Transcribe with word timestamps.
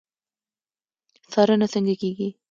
څارنه 1.31 1.65
څنګه 1.73 1.93
کیږي؟ 2.01 2.29